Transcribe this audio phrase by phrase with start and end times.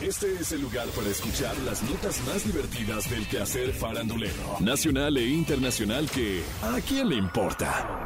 [0.00, 5.26] Este es el lugar para escuchar las notas más divertidas del quehacer farandulero, nacional e
[5.26, 8.04] internacional que ¿a quién le importa?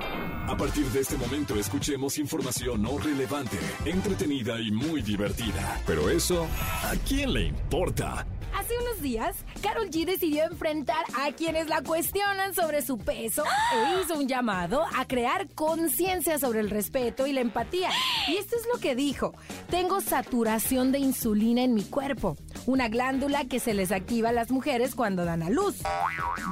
[0.49, 5.83] A partir de este momento escuchemos información no relevante, entretenida y muy divertida.
[5.87, 6.47] Pero eso,
[6.83, 8.27] ¿a quién le importa?
[8.55, 14.01] Hace unos días, Carol G decidió enfrentar a quienes la cuestionan sobre su peso e
[14.01, 17.91] hizo un llamado a crear conciencia sobre el respeto y la empatía.
[18.29, 19.35] Y esto es lo que dijo.
[19.73, 22.37] Tengo saturación de insulina en mi cuerpo,
[22.67, 25.77] una glándula que se les activa a las mujeres cuando dan a luz.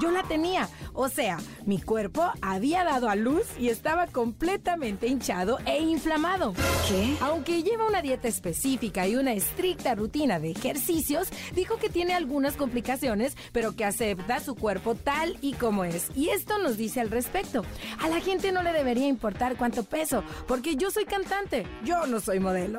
[0.01, 5.59] Yo la tenía, o sea, mi cuerpo había dado a luz y estaba completamente hinchado
[5.67, 6.55] e inflamado.
[6.89, 7.17] ¿Qué?
[7.21, 12.57] Aunque lleva una dieta específica y una estricta rutina de ejercicios, dijo que tiene algunas
[12.57, 16.09] complicaciones, pero que acepta su cuerpo tal y como es.
[16.15, 17.65] Y esto nos dice al respecto.
[18.01, 22.21] A la gente no le debería importar cuánto peso, porque yo soy cantante, yo no
[22.21, 22.79] soy modelo.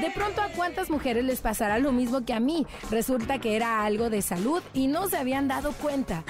[0.00, 2.66] De pronto a cuántas mujeres les pasará lo mismo que a mí.
[2.90, 6.24] Resulta que era algo de salud y no se habían dado cuenta.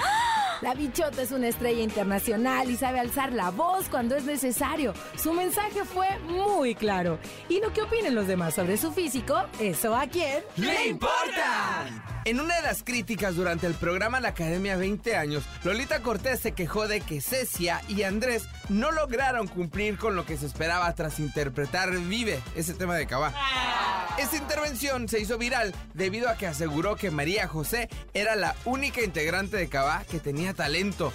[0.61, 4.93] La bichota es una estrella internacional y sabe alzar la voz cuando es necesario.
[5.15, 7.19] Su mensaje fue muy claro.
[7.47, 11.85] Y lo que opinen los demás sobre su físico, eso a quién ¡Le importa!
[12.25, 16.53] En una de las críticas durante el programa La Academia 20 años, Lolita Cortés se
[16.53, 21.19] quejó de que Cecia y Andrés no lograron cumplir con lo que se esperaba tras
[21.19, 23.33] interpretar Vive, ese tema de Cabá.
[24.17, 29.01] Esta intervención se hizo viral debido a que aseguró que María José era la única
[29.03, 31.11] integrante de Cabá que tenía talento.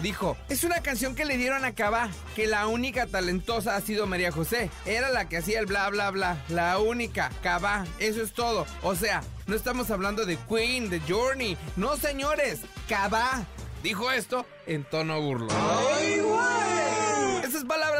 [0.00, 4.06] Dijo, es una canción que le dieron a Cabá, que la única talentosa ha sido
[4.06, 4.70] María José.
[4.84, 6.42] Era la que hacía el bla bla bla.
[6.48, 8.66] La única, Cabá, eso es todo.
[8.82, 11.56] O sea, no estamos hablando de Queen, de Journey.
[11.76, 13.44] No, señores, Cabá.
[13.82, 15.50] Dijo esto en tono burlón.
[15.50, 16.61] Esas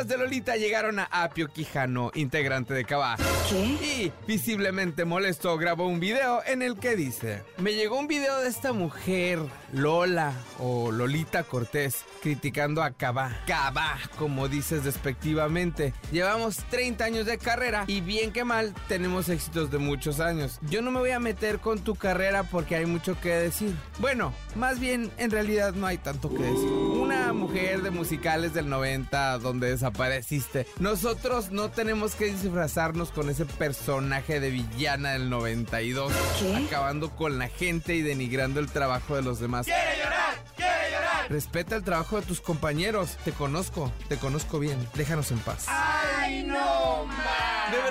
[0.08, 3.16] de Lolita llegaron a Apio Quijano, integrante de Cabá.
[3.48, 3.56] ¿Qué?
[3.58, 8.48] Y, visiblemente molesto, grabó un video en el que dice: Me llegó un video de
[8.48, 9.38] esta mujer,
[9.72, 13.42] Lola o Lolita Cortés, criticando a Cabá.
[13.46, 15.92] Cabá, como dices despectivamente.
[16.10, 20.58] Llevamos 30 años de carrera y bien que mal tenemos éxitos de muchos años.
[20.62, 23.74] Yo no me voy a meter con tu carrera porque hay mucho que decir.
[23.98, 27.01] Bueno, más bien en realidad no hay tanto que decir.
[27.32, 30.66] Mujer de musicales del 90 donde desapareciste.
[30.78, 36.12] Nosotros no tenemos que disfrazarnos con ese personaje de villana del 92.
[36.38, 36.56] ¿Qué?
[36.66, 39.66] Acabando con la gente y denigrando el trabajo de los demás.
[39.66, 40.44] ¡Quiere llorar!
[40.56, 41.30] ¡Quiere llorar!
[41.30, 43.16] Respeta el trabajo de tus compañeros.
[43.24, 44.78] Te conozco, te conozco bien.
[44.94, 45.66] Déjanos en paz.
[45.66, 45.91] ¿De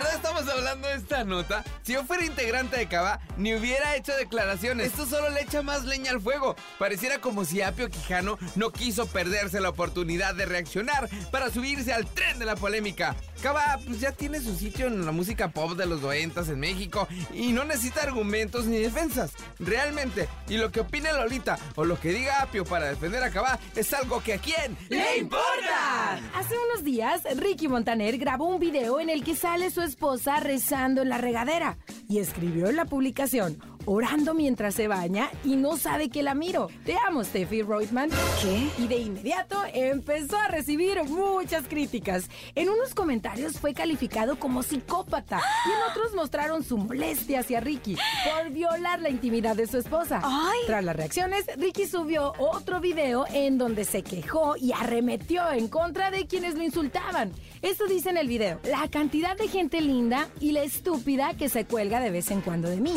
[0.02, 1.64] verdad estamos hablando de esta nota?
[1.84, 4.88] Si yo fuera integrante de Cava, ni hubiera hecho declaraciones.
[4.88, 6.56] Esto solo le echa más leña al fuego.
[6.80, 12.06] Pareciera como si Apio Quijano no quiso perderse la oportunidad de reaccionar para subirse al
[12.08, 13.16] tren de la polémica.
[13.42, 17.08] Cava pues ya tiene su sitio en la música pop de los 90 en México
[17.34, 19.32] y no necesita argumentos ni defensas.
[19.60, 23.60] Realmente, y lo que opine Lolita o lo que diga Apio para defender a Cava
[23.76, 26.20] es algo que a quién ¡Le importa!
[26.36, 31.02] Hace unos días, Ricky Montaner grabó un video en el que sale su esposa rezando
[31.02, 31.78] en la regadera
[32.12, 36.68] y escribió en la publicación, orando mientras se baña y no sabe que la miro.
[36.86, 38.10] Te amo, Steffi Reutemann.
[38.42, 38.68] ¿Qué?
[38.78, 42.30] Y de inmediato empezó a recibir muchas críticas.
[42.54, 47.96] En unos comentarios fue calificado como psicópata y en otros mostraron su molestia hacia Ricky
[47.96, 50.20] por violar la intimidad de su esposa.
[50.22, 50.60] ¡Ay!
[50.68, 56.12] Tras las reacciones, Ricky subió otro video en donde se quejó y arremetió en contra
[56.12, 57.32] de quienes lo insultaban.
[57.62, 61.64] Esto dice en el video, la cantidad de gente linda y la estúpida que se
[61.64, 62.94] cuelga de vez en cuando de mí.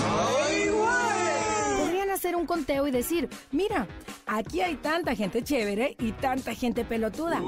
[1.79, 3.87] Podrían hacer un conteo y decir, mira,
[4.27, 7.41] aquí hay tanta gente chévere y tanta gente pelotuda.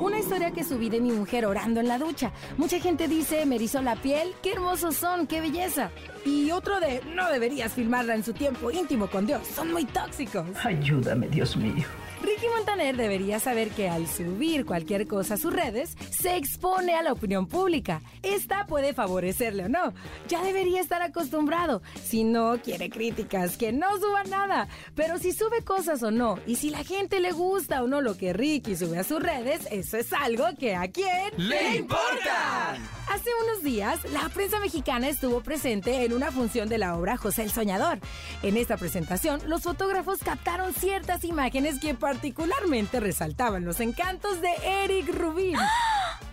[0.00, 2.32] Una historia que subí de mi mujer orando en la ducha.
[2.56, 5.90] Mucha gente dice, me erizó la piel, qué hermosos son, qué belleza.
[6.24, 10.46] Y otro de, no deberías filmarla en su tiempo íntimo con Dios, son muy tóxicos.
[10.64, 11.84] Ayúdame, Dios mío.
[12.22, 17.02] Ricky Montaner debería saber que al subir cualquier cosa a sus redes, se expone a
[17.02, 18.02] la opinión pública.
[18.22, 19.94] Esta puede favorecerle o no.
[20.28, 21.80] Ya debería estar acostumbrado.
[22.02, 24.68] Si no quiere críticas, que no suba nada.
[24.94, 28.16] Pero si sube cosas o no, y si la gente le gusta o no lo
[28.18, 32.76] que Ricky sube a sus redes, eso es algo que a quién ¡Le importa!
[33.08, 37.42] Hace unos días, la prensa mexicana estuvo presente en una función de la obra José
[37.42, 37.98] el Soñador.
[38.44, 44.50] En esta presentación, los fotógrafos captaron ciertas imágenes que particularmente resaltaban los encantos de
[44.84, 45.56] Eric Rubin.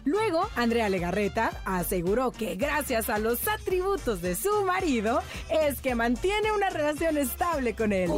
[0.06, 6.51] Luego, Andrea Legarreta aseguró que gracias a los atributos de su marido es que mantiene
[6.51, 8.12] una relación estable con él.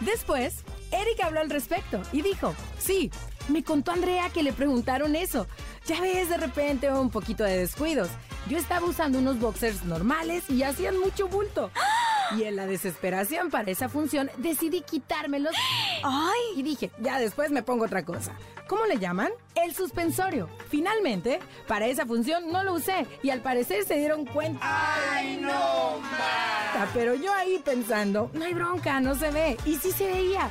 [0.00, 3.10] Después, Eric habló al respecto y dijo, sí,
[3.50, 5.46] me contó Andrea que le preguntaron eso.
[5.86, 8.08] Ya ves de repente un poquito de descuidos.
[8.48, 11.70] Yo estaba usando unos boxers normales y hacían mucho bulto.
[12.36, 15.54] Y en la desesperación para esa función decidí quitármelos.
[16.04, 16.40] ¡Ay!
[16.56, 18.32] Y dije, ya después me pongo otra cosa.
[18.68, 19.32] ¿Cómo le llaman?
[19.56, 20.48] El suspensorio.
[20.68, 24.60] Finalmente, para esa función no lo usé y al parecer se dieron cuenta.
[24.62, 26.88] ¡Ay, no más!
[26.94, 29.56] Pero yo ahí pensando, no hay bronca, no se ve.
[29.64, 30.48] Y sí se veía.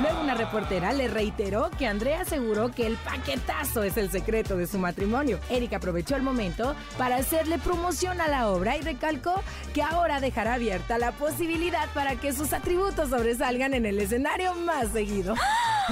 [0.00, 4.66] Luego una reportera le reiteró que Andrea aseguró que el paquetazo es el secreto de
[4.66, 5.38] su matrimonio.
[5.50, 9.42] Erika aprovechó el momento para hacerle promoción a la obra y recalcó
[9.74, 14.88] que ahora dejará abierta la posibilidad para que sus atributos sobresalgan en el escenario más
[14.88, 15.34] seguido.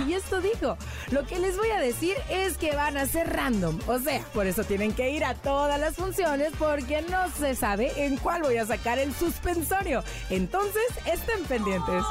[0.07, 0.77] Y esto dijo,
[1.11, 4.47] lo que les voy a decir es que van a ser random, o sea, por
[4.47, 8.57] eso tienen que ir a todas las funciones porque no se sabe en cuál voy
[8.57, 10.03] a sacar el suspensorio.
[10.31, 12.05] Entonces, estén pendientes.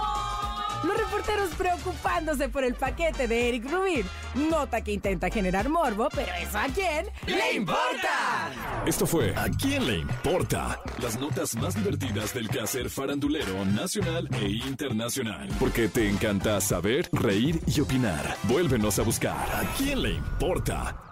[0.84, 4.06] Los reporteros preocupándose por el paquete de Eric Rubin.
[4.50, 8.52] Nota que intenta generar morbo, pero ¿eso a quién le importa?
[8.86, 10.80] Esto fue ¿A quién le importa?
[11.02, 15.50] Las notas más divertidas del quehacer farandulero nacional e internacional.
[15.60, 18.38] Porque te encanta saber, reír y opinar.
[18.44, 21.09] Vuélvenos a buscar ¿A quién le importa?